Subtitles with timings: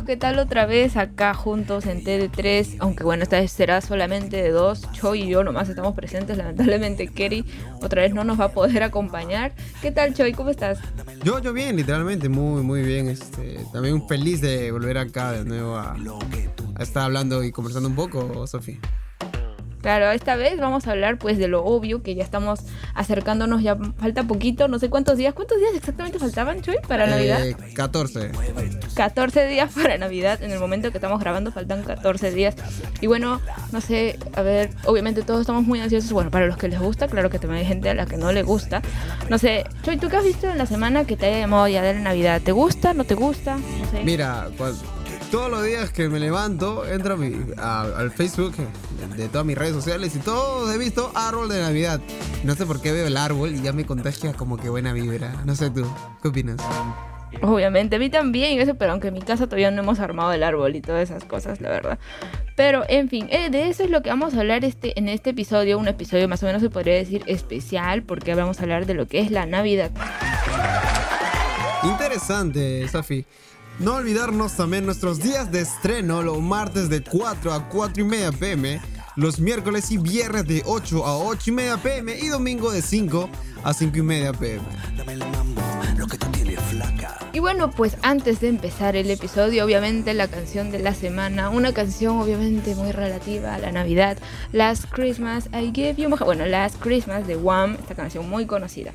[0.00, 2.76] ¿Qué tal otra vez acá juntos en TD3?
[2.78, 4.90] Aunque bueno, esta vez será solamente de dos.
[4.92, 6.38] Choi y yo nomás estamos presentes.
[6.38, 7.44] Lamentablemente Kerry
[7.82, 9.52] otra vez no nos va a poder acompañar.
[9.82, 10.32] ¿Qué tal Choi?
[10.32, 10.78] ¿Cómo estás?
[11.22, 13.08] Yo, yo bien, literalmente, muy, muy bien.
[13.08, 17.94] Este, también feliz de volver acá de nuevo a, a estar hablando y conversando un
[17.94, 18.78] poco, Sofía.
[19.82, 22.60] Claro, esta vez vamos a hablar pues de lo obvio, que ya estamos
[22.94, 27.40] acercándonos, ya falta poquito, no sé cuántos días, ¿cuántos días exactamente faltaban, Chuy, para Navidad?
[27.74, 28.26] 14.
[28.26, 28.32] Eh,
[28.94, 32.54] 14 días para Navidad, en el momento que estamos grabando faltan 14 días.
[33.00, 33.40] Y bueno,
[33.72, 37.08] no sé, a ver, obviamente todos estamos muy ansiosos, bueno, para los que les gusta,
[37.08, 38.82] claro que también hay gente a la que no le gusta.
[39.28, 41.82] No sé, Chuy, ¿tú qué has visto en la semana que te haya llamado ya
[41.82, 42.40] de la Navidad?
[42.40, 42.94] ¿Te gusta?
[42.94, 43.56] ¿No te gusta?
[43.56, 44.04] No sé.
[44.04, 44.48] Mira,
[45.32, 47.18] todos los días que me levanto, entro
[47.56, 48.52] al Facebook
[49.16, 52.02] de, todas mis redes sociales y todos he visto árbol de Navidad.
[52.44, 55.32] No sé por qué veo el árbol y ya me contagia como que buena vibra.
[55.46, 55.86] No sé tú,
[56.20, 56.58] ¿qué opinas?
[57.40, 60.42] Obviamente, a mí también, eso, pero aunque en mi casa todavía no hemos armado el
[60.42, 61.98] árbol y todas esas cosas, la verdad.
[62.54, 65.30] Pero, en fin, eh, de eso es lo que vamos a hablar este, en este
[65.30, 68.92] episodio, un episodio más o menos se podría decir especial, porque vamos a hablar de
[68.92, 69.92] lo que es la Navidad.
[71.84, 73.24] Interesante, Safi.
[73.78, 78.30] No olvidarnos también nuestros días de estreno, los martes de 4 a 4 y media
[78.30, 78.80] pm,
[79.16, 83.30] los miércoles y viernes de 8 a 8 y media pm y domingo de 5
[83.64, 84.62] a 5 y media pm.
[87.32, 91.72] Y bueno, pues antes de empezar el episodio, obviamente la canción de la semana, una
[91.72, 94.18] canción obviamente muy relativa a la Navidad,
[94.52, 98.92] Last Christmas I Gave You, bueno, Last Christmas de Wham, esta canción muy conocida.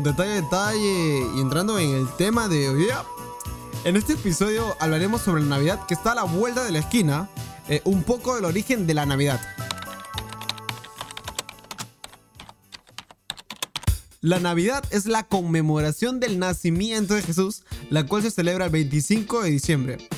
[0.00, 3.04] Detalle a detalle y entrando en el tema de hoy día,
[3.84, 7.28] en este episodio hablaremos sobre la Navidad que está a la vuelta de la esquina,
[7.68, 9.38] eh, un poco del origen de la Navidad.
[14.22, 19.42] La Navidad es la conmemoración del nacimiento de Jesús, la cual se celebra el 25
[19.42, 20.08] de diciembre.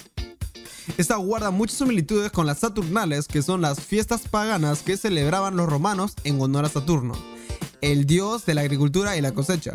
[0.99, 5.69] Esta guarda muchas similitudes con las Saturnales, que son las fiestas paganas que celebraban los
[5.69, 7.34] romanos en honor a Saturno
[7.84, 9.75] el dios de la agricultura y la cosecha.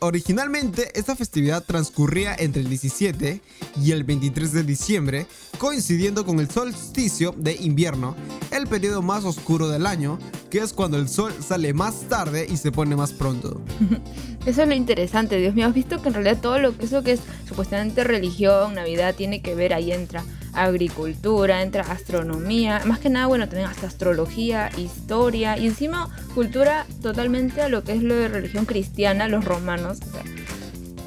[0.00, 3.42] originalmente, esta festividad transcurría entre el 17
[3.82, 5.26] y el 23 de diciembre,
[5.58, 8.16] coincidiendo con el solsticio de invierno,
[8.50, 10.18] el periodo más oscuro del año,
[10.50, 13.60] que es cuando el sol sale más tarde y se pone más pronto.
[14.46, 17.02] Eso es lo interesante, Dios mío, has visto que en realidad todo lo que eso
[17.02, 23.08] que es supuestamente religión, Navidad, tiene que ver, ahí entra agricultura, entra astronomía, más que
[23.08, 28.14] nada, bueno, también hasta astrología, historia y encima cultura totalmente a lo que es lo
[28.14, 30.22] de religión cristiana, los romanos, o sea,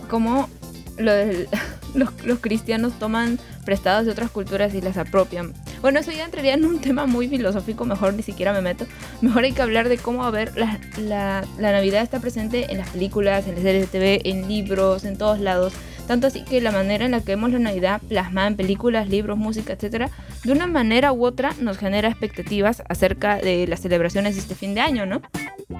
[0.10, 0.50] como
[0.98, 1.12] lo
[1.96, 5.54] los, los, cristianos toman prestados de otras culturas y las apropian.
[5.82, 8.86] Bueno, eso ya entraría en un tema muy filosófico, mejor ni siquiera me meto.
[9.22, 12.80] Mejor hay que hablar de cómo, a ver, la, la, la Navidad está presente en
[12.80, 15.74] las películas, en las series de TV, en libros, en todos lados.
[16.08, 19.38] Tanto así que la manera en la que vemos la Navidad plasmada en películas, libros,
[19.38, 20.10] música, etcétera,
[20.44, 24.76] de una manera u otra nos genera expectativas acerca de las celebraciones de este fin
[24.76, 25.22] de año, ¿no?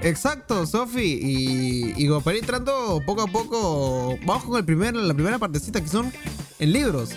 [0.02, 1.20] Exacto, Sofi.
[1.22, 5.80] Y, y para ir entrando poco a poco, vamos con el primer, la primera partecita
[5.82, 6.12] que son
[6.60, 7.12] en libros,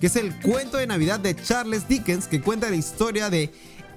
[0.00, 3.50] que es el cuento de Navidad de Charles Dickens, que cuenta la historia de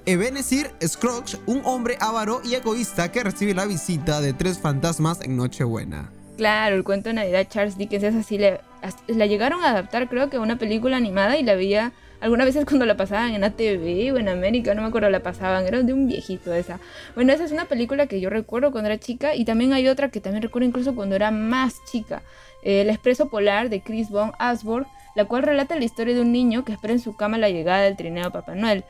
[0.06, 5.38] Ebenezer Scrooge, un hombre avaro y egoísta que recibe la visita de tres fantasmas en
[5.38, 6.12] Nochebuena.
[6.38, 8.38] Claro, el cuento de Navidad Charles Dickens es así.
[8.38, 8.60] Le,
[9.08, 12.66] la llegaron a adaptar, creo que a una película animada y la veía algunas veces
[12.66, 15.94] cuando la pasaban en ATV o en América, no me acuerdo, la pasaban, era de
[15.94, 16.80] un viejito esa.
[17.16, 20.10] Bueno, esa es una película que yo recuerdo cuando era chica y también hay otra
[20.10, 22.24] que también recuerdo incluso cuando era más chica,
[22.64, 26.64] El Expreso Polar de Chris von Asborg, la cual relata la historia de un niño
[26.64, 28.86] que espera en su cama la llegada del trineo Papá Noel.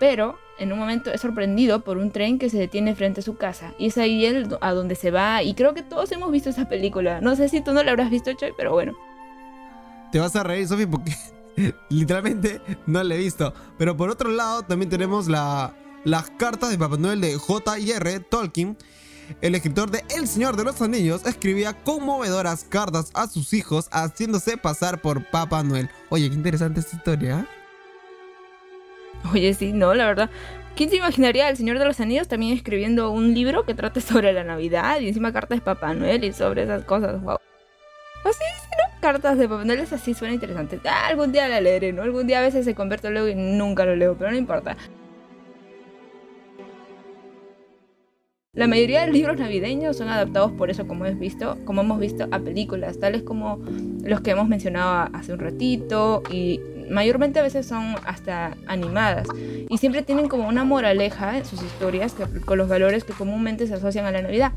[0.00, 3.36] Pero en un momento es sorprendido por un tren que se detiene frente a su
[3.36, 3.74] casa.
[3.78, 5.42] Y es ahí él a donde se va.
[5.42, 7.20] Y creo que todos hemos visto esa película.
[7.20, 8.94] No sé si tú no la habrás visto, Choy, pero bueno.
[10.12, 11.14] Te vas a reír, Sofi, porque
[11.88, 13.52] literalmente no la he visto.
[13.78, 15.74] Pero por otro lado, también tenemos la,
[16.04, 18.20] las cartas de Papá Noel de J.R.
[18.20, 18.76] Tolkien.
[19.40, 24.58] El escritor de El Señor de los Anillos escribía conmovedoras cartas a sus hijos haciéndose
[24.58, 25.88] pasar por Papá Noel.
[26.10, 27.40] Oye, qué interesante esta historia.
[27.40, 27.63] ¿eh?
[29.32, 30.30] Oye, sí, no, la verdad.
[30.76, 34.32] ¿Quién se imaginaría al Señor de los Anillos también escribiendo un libro que trate sobre
[34.32, 37.22] la Navidad y encima cartas de Papá Noel y sobre esas cosas?
[37.22, 37.38] Wow.
[38.24, 39.00] Así, sí, ¿no?
[39.00, 40.80] Cartas de Papá Noel es así, suena interesante.
[40.84, 42.02] Ah, algún día la leeré, ¿no?
[42.02, 44.76] Algún día a veces se convierte luego y nunca lo leo, pero no importa.
[48.52, 52.28] La mayoría de libros navideños son adaptados por eso, como hemos visto, como hemos visto
[52.30, 53.60] a películas, tales como
[54.02, 59.26] los que hemos mencionado hace un ratito y mayormente a veces son hasta animadas
[59.68, 63.66] y siempre tienen como una moraleja en sus historias que, con los valores que comúnmente
[63.66, 64.52] se asocian a la Navidad.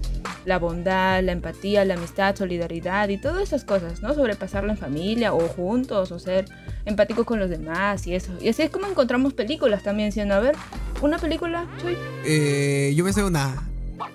[0.46, 4.14] La bondad, la empatía, la amistad, solidaridad y todas esas cosas, ¿no?
[4.14, 6.46] Sobrepasarlo en familia o juntos o ser
[6.86, 8.32] empáticos con los demás y eso.
[8.42, 10.56] Y así es como encontramos películas también, siendo, a ver,
[11.02, 11.98] una película, Choy.
[12.26, 13.68] Eh, yo me sé una,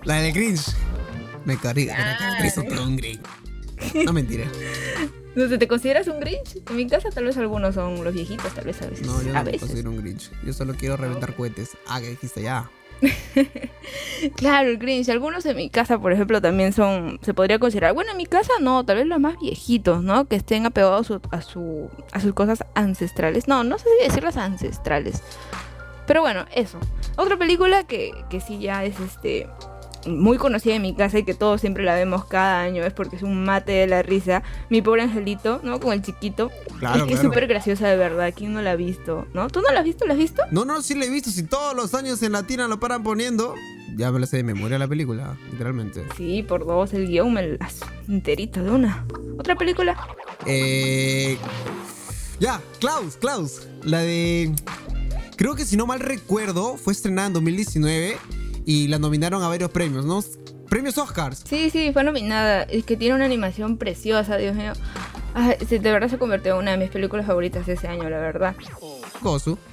[0.05, 0.75] la del Grinch.
[1.45, 1.97] Me carga,
[2.41, 3.21] me Grinch.
[4.05, 4.45] No mentira.
[5.35, 6.59] No sé, ¿te consideras un Grinch?
[6.69, 9.07] En mi casa tal vez algunos son los viejitos, tal vez a veces.
[9.07, 10.31] No, yo no me considero un Grinch.
[10.45, 11.71] Yo solo quiero reventar cohetes.
[11.87, 12.71] Ah, que dijiste ya.
[14.37, 15.09] claro, el Grinch.
[15.09, 17.95] Algunos en mi casa, por ejemplo, también son, se podría considerar.
[17.95, 20.27] Bueno, en mi casa no, tal vez los más viejitos, ¿no?
[20.27, 23.49] Que estén apegados a, su, a sus cosas ancestrales.
[23.49, 25.23] No, no sé si decirlas ancestrales.
[26.07, 26.79] Pero bueno, eso.
[27.17, 29.49] Otra película que, que sí ya es este
[30.07, 33.17] muy conocida en mi casa y que todos siempre la vemos cada año es porque
[33.17, 34.43] es un mate de la risa.
[34.71, 35.81] Mi pobre angelito, ¿no?
[35.81, 36.51] Con el chiquito.
[36.79, 38.33] Claro, es que es súper graciosa de verdad.
[38.37, 39.27] ¿Quién no la ha visto?
[39.35, 39.49] ¿No?
[39.49, 40.07] ¿Tú no la has visto?
[40.07, 40.43] ¿La has visto?
[40.51, 41.31] No, no, sí la he visto.
[41.31, 43.55] Si todos los años en Latina lo paran poniendo,
[43.97, 46.05] ya me la sé de memoria la película, literalmente.
[46.17, 49.07] Sí, por dos, el guion me las enterito de una.
[49.39, 49.97] ¿Otra película?
[50.47, 51.39] Eh.
[52.41, 53.69] Ya, Klaus, Klaus.
[53.85, 54.53] La de.
[55.37, 58.17] Creo que si no mal recuerdo, fue estrenada en 2019
[58.65, 60.23] y la nominaron a varios premios, ¿no?
[60.69, 61.43] Premios Oscars.
[61.47, 62.63] Sí, sí, fue nominada.
[62.63, 64.73] Es que tiene una animación preciosa, Dios mío.
[65.69, 68.57] de verdad se convirtió en una de mis películas favoritas de ese año, la verdad.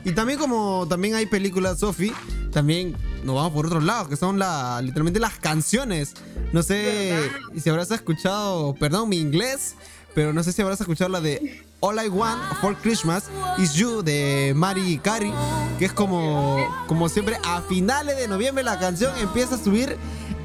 [0.06, 2.14] Y también como también hay películas, Sophie,
[2.52, 6.14] también nos vamos por otro lado, que son la, literalmente las canciones.
[6.54, 7.18] No sé
[7.58, 9.76] si habrás escuchado, perdón mi inglés,
[10.14, 14.02] pero no sé si habrás escuchado la de All I Want for Christmas Is You
[14.02, 15.32] de Mari Carey,
[15.78, 19.96] que es como, como siempre a finales de noviembre la canción empieza a subir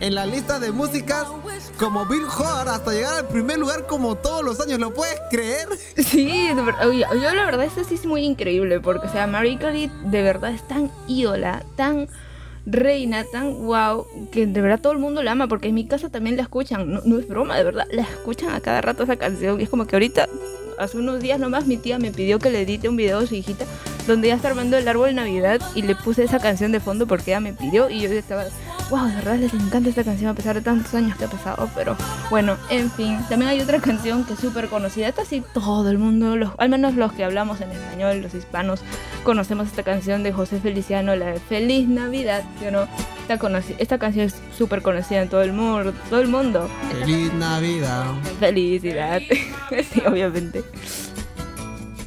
[0.01, 1.27] en la lista de músicas
[1.79, 5.69] como Billboard hasta llegar al primer lugar como todos los años, ¿lo puedes creer?
[5.97, 10.23] Sí, yo la verdad esto sí es muy increíble porque o sea, Mari Carey de
[10.23, 12.09] verdad es tan ídola, tan
[12.67, 16.11] reina, tan wow, que de verdad todo el mundo la ama, porque en mi casa
[16.11, 19.17] también la escuchan, no, no, es broma, de verdad, la escuchan a cada rato esa
[19.17, 20.29] canción, y es como que ahorita
[20.79, 23.35] hace unos días nomás mi tía me pidió que le edite un video de su
[23.35, 23.65] hijita
[24.07, 27.07] donde ella está armando el árbol de Navidad y le puse esa canción de fondo
[27.07, 28.45] porque ella me pidió y yo estaba,
[28.91, 31.69] wow, de verdad les encanta esta canción a pesar de tantos años que ha pasado,
[31.75, 31.97] pero
[32.31, 35.99] bueno, en fin, también hay otra canción que es súper conocida, esta sí todo el
[35.99, 38.81] mundo, los, al menos los que hablamos en español, los hispanos,
[39.23, 42.89] conocemos esta canción de José Feliciano, la de Feliz Navidad, ¿sí o no?
[43.27, 46.69] Esta, esta canción es súper conocida en todo el mundo, todo el mundo.
[46.93, 48.05] Feliz Navidad.
[48.39, 49.23] Felicidad,
[49.93, 50.63] sí, obviamente.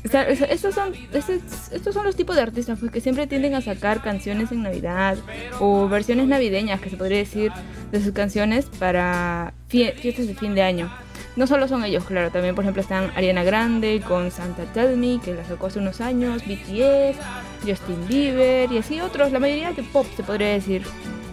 [0.03, 4.51] Estos, son, estos, son los tipos de artistas pues, que siempre tienden a sacar canciones
[4.51, 5.17] en Navidad
[5.59, 7.51] o versiones navideñas, que se podría decir,
[7.91, 10.91] de sus canciones para fiestas de fin de año.
[11.35, 15.19] No solo son ellos, claro, también por ejemplo están Ariana Grande con Santa Tell Me,
[15.23, 17.17] que la sacó hace unos años, BTS,
[17.61, 20.83] Justin Bieber y así otros, la mayoría de pop se podría decir.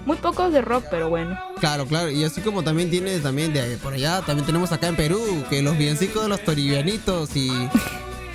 [0.04, 1.38] Muy pocos de rock, pero bueno.
[1.60, 2.10] Claro, claro.
[2.10, 5.18] Y así como también tiene también de por allá, también tenemos acá en Perú,
[5.48, 7.50] que los biencicos de los toribianitos y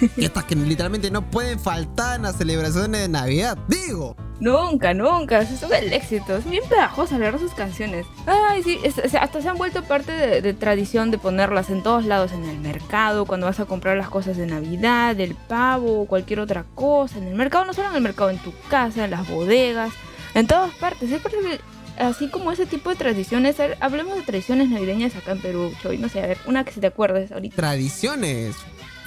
[0.17, 3.57] estas que literalmente no pueden faltar en las celebraciones de Navidad.
[3.67, 5.41] Digo, Nunca, nunca.
[5.41, 6.37] Eso es el éxito.
[6.37, 8.05] Es bien pegajosa, la verdad, sus canciones.
[8.25, 11.83] Ay, sí, es- es- hasta se han vuelto parte de, de tradición de ponerlas en
[11.83, 16.03] todos lados, en el mercado, cuando vas a comprar las cosas de Navidad, el pavo
[16.03, 17.17] o cualquier otra cosa.
[17.17, 19.91] En el mercado, no solo en el mercado, en tu casa, en las bodegas,
[20.33, 21.11] en todas partes.
[21.11, 21.59] Es parte de-
[22.01, 23.57] así como ese tipo de tradiciones.
[23.81, 25.97] Hablemos de tradiciones navideñas acá en Perú, Choy.
[25.97, 27.57] No sé, a ver, una que se te acuerdes ahorita.
[27.57, 28.55] Tradiciones.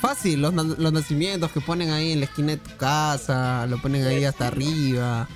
[0.02, 4.04] Fácil, los, los nacimientos que ponen ahí en la esquina de tu casa, lo ponen
[4.04, 5.28] ahí hasta arriba.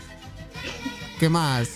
[1.20, 1.68] ¿Qué más?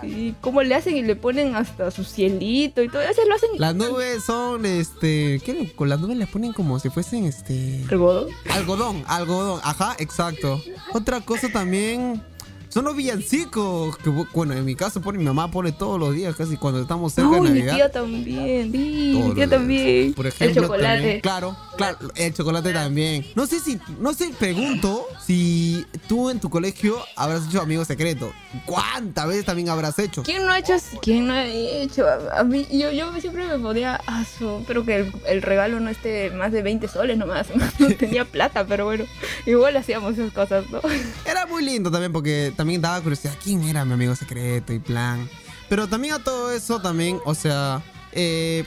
[0.00, 0.34] Sí.
[0.40, 3.02] ¿Cómo le hacen y le ponen hasta su cielito y todo?
[3.02, 5.70] Eso lo hacen Las nubes son, este, ¿qué?
[5.76, 8.28] Con las nubes les ponen como si fuesen, este, algodón.
[8.54, 9.60] algodón, algodón.
[9.62, 10.62] Ajá, exacto.
[10.94, 12.22] Otra cosa también
[12.68, 13.96] son los villancicos.
[13.98, 17.12] Que, bueno, en mi caso pone mi mamá pone todos los días, casi cuando estamos
[17.12, 17.74] cerca Uy, de mi Navidad.
[17.76, 18.72] tía también.
[18.72, 19.50] Sí, mi días.
[19.50, 20.14] también.
[20.14, 20.94] Por ejemplo, el chocolate.
[20.98, 23.26] también- claro, claro, el chocolate también.
[23.34, 28.30] No sé si, no sé, pregunto si tú en tu colegio habrás hecho amigos secretos.
[28.66, 30.22] ¿Cuántas veces también habrás hecho?
[30.22, 30.74] ¿Quién no ha hecho?
[31.02, 32.04] ¿Quién no ha hecho?
[32.34, 35.90] A, mí, yo, yo siempre me ponía a su, pero que el, el regalo no
[35.90, 37.46] esté más de 20 soles nomás.
[37.78, 39.04] No tenía plata, pero bueno,
[39.46, 40.80] igual hacíamos esas cosas, ¿no?
[41.24, 45.28] Era muy lindo también porque también daba curiosidad quién era mi amigo secreto y plan.
[45.68, 48.64] Pero también a todo eso también, o sea, eh,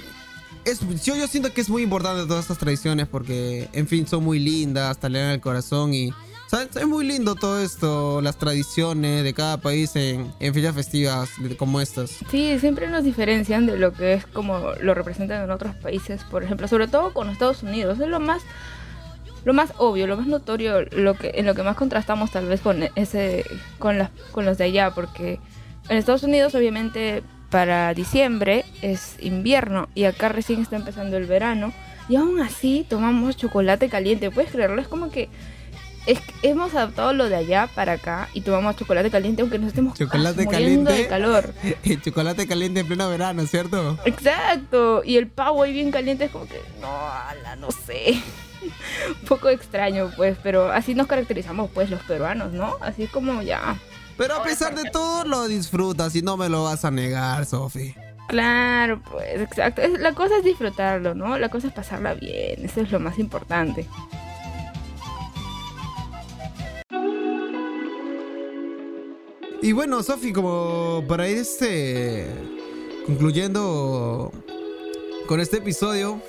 [0.65, 4.25] es, yo, yo siento que es muy importante todas estas tradiciones porque, en fin, son
[4.25, 6.13] muy lindas, te alegran el corazón y...
[6.48, 6.75] ¿sabes?
[6.75, 11.79] Es muy lindo todo esto, las tradiciones de cada país en, en fechas festivas como
[11.79, 12.17] estas.
[12.29, 16.43] Sí, siempre nos diferencian de lo que es como lo representan en otros países, por
[16.43, 18.01] ejemplo, sobre todo con Estados Unidos.
[18.01, 18.41] Es lo más
[19.43, 22.62] lo más obvio, lo más notorio, lo que en lo que más contrastamos tal vez
[22.62, 23.45] con ese
[23.79, 25.39] con las con los de allá, porque
[25.89, 31.74] en Estados Unidos obviamente para diciembre es invierno y acá recién está empezando el verano
[32.07, 34.81] y aún así tomamos chocolate caliente, ¿puedes creerlo?
[34.81, 35.29] Es como que
[36.07, 39.98] es hemos adaptado lo de allá para acá y tomamos chocolate caliente aunque nos estemos
[39.98, 40.93] Chocolate muriendo caliente.
[40.93, 41.53] de calor.
[41.83, 44.00] El chocolate caliente en pleno verano, ¿cierto?
[44.05, 48.21] Exacto, y el pavo ahí bien caliente es como que, no, ala, no sé.
[49.21, 52.77] Un poco extraño, pues, pero así nos caracterizamos, pues, los peruanos, ¿no?
[52.81, 53.77] Así como ya.
[54.17, 57.95] Pero a pesar de todo lo disfrutas y no me lo vas a negar, Sofi.
[58.27, 59.81] Claro, pues, exacto.
[59.99, 61.37] La cosa es disfrutarlo, ¿no?
[61.37, 63.87] La cosa es pasarla bien, eso es lo más importante.
[69.63, 72.27] Y bueno, Sofi, como para ir este
[73.05, 74.31] concluyendo
[75.27, 76.19] con este episodio,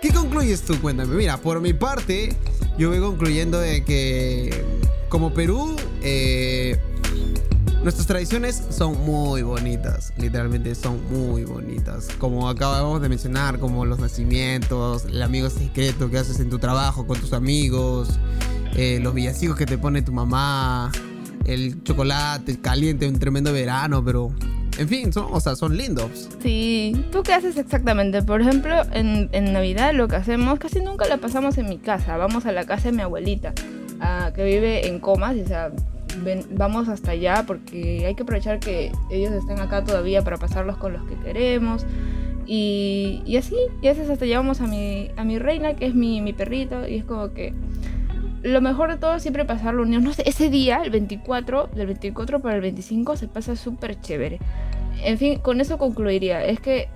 [0.00, 0.80] ¿qué concluyes tú?
[0.80, 1.14] Cuéntame.
[1.14, 2.34] Mira, por mi parte,
[2.78, 4.64] yo voy concluyendo de que
[5.08, 6.78] como Perú, eh,
[7.82, 10.12] nuestras tradiciones son muy bonitas.
[10.16, 12.08] Literalmente son muy bonitas.
[12.18, 17.06] Como acabamos de mencionar, como los nacimientos, el amigo secreto que haces en tu trabajo
[17.06, 18.18] con tus amigos,
[18.76, 20.92] eh, los villancicos que te pone tu mamá,
[21.44, 24.30] el chocolate caliente, un tremendo verano, pero
[24.80, 26.30] en fin, son, o sea, son lindos.
[26.40, 28.22] Sí, ¿tú qué haces exactamente?
[28.22, 32.16] Por ejemplo, en, Navidad lo que hacemos, casi nunca la pasamos en mi casa.
[32.16, 33.52] Vamos a la casa de mi abuelita,
[34.00, 35.70] ah, que vive en Comas, o sea,
[36.52, 40.94] vamos hasta allá porque hay que aprovechar que ellos estén acá todavía para pasarlos con
[40.94, 41.84] los que queremos.
[42.46, 46.32] Y, así, y a veces hasta llevamos a mi, a mi reina, que es mi,
[46.32, 47.52] perrito, y es como que
[48.42, 50.02] lo mejor de todo es siempre pasarlo unidos.
[50.02, 54.38] No sé, ese día, el 24, del 24 para el 25, se pasa súper chévere.
[55.02, 56.44] En fin, con eso concluiría.
[56.44, 56.88] Es que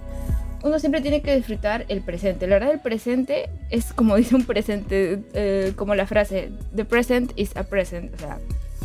[0.64, 2.46] uno siempre tiene que disfrutar el presente.
[2.46, 7.32] La verdad, el presente es como dice un presente, eh, como la frase, the present
[7.36, 8.14] is a present.
[8.14, 8.38] O sea,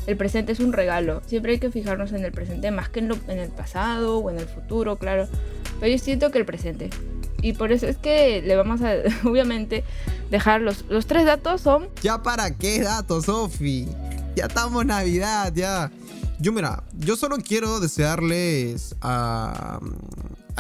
[0.06, 1.22] el presente es un regalo.
[1.26, 4.30] Siempre hay que fijarnos en el presente, más que en, lo, en el pasado o
[4.30, 5.28] en el futuro, claro.
[5.80, 6.90] Pero yo siento que el presente.
[7.42, 8.96] Y por eso es que le vamos a,
[9.28, 9.84] obviamente,
[10.30, 13.88] dejar los, los tres datos son ¿Ya para qué datos, Sofi?
[14.36, 15.92] Ya estamos Navidad, ya.
[16.42, 19.82] Yo, mira, yo solo quiero desearles al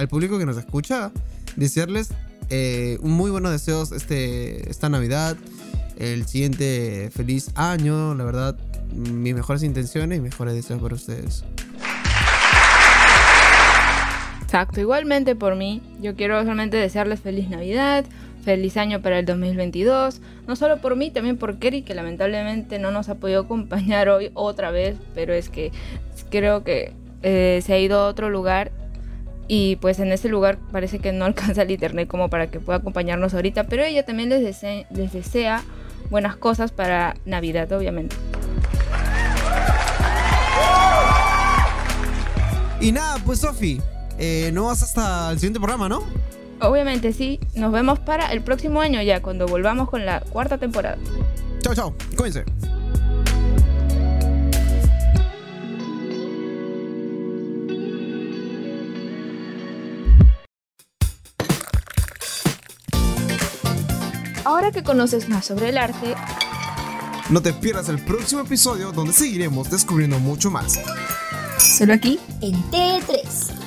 [0.09, 1.09] público que nos escucha,
[1.55, 2.09] desearles
[2.49, 5.37] eh, muy buenos deseos este, esta Navidad,
[5.97, 8.57] el siguiente feliz año, la verdad,
[8.93, 11.45] mis mejores intenciones y mejores deseos para ustedes.
[14.41, 18.03] Exacto, igualmente por mí, yo quiero solamente desearles feliz Navidad,
[18.43, 22.91] feliz año para el 2022, no solo por mí, también por Kerry, que lamentablemente no
[22.91, 25.71] nos ha podido acompañar hoy otra vez, pero es que
[26.29, 26.93] creo que
[27.23, 28.71] eh, se ha ido a otro lugar
[29.47, 32.79] y pues en ese lugar parece que no alcanza el internet como para que pueda
[32.79, 35.63] acompañarnos ahorita, pero ella también les, dese- les desea
[36.09, 38.15] buenas cosas para Navidad, obviamente.
[42.81, 43.81] Y nada, pues Sofi,
[44.17, 46.03] eh, no vas hasta el siguiente programa, ¿no?
[46.61, 50.97] Obviamente sí, nos vemos para el próximo año ya, cuando volvamos con la cuarta temporada.
[51.61, 52.43] Chao, chao, cuídense.
[64.45, 66.15] Ahora que conoces más sobre el arte,
[67.29, 70.79] no te pierdas el próximo episodio donde seguiremos descubriendo mucho más.
[71.59, 73.58] Solo aquí en T3.